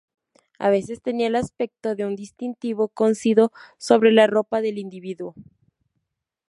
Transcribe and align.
A 0.57 0.71
veces 0.71 1.03
tenían 1.03 1.35
el 1.35 1.35
aspecto 1.35 1.93
de 1.93 2.07
un 2.07 2.15
distintivo 2.15 2.87
cosido 2.87 3.51
sobre 3.77 4.11
la 4.11 4.25
ropa 4.25 4.59
del 4.59 4.79
individuo. 4.79 5.35